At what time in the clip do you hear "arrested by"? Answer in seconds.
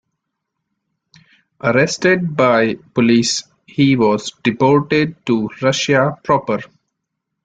1.63-2.73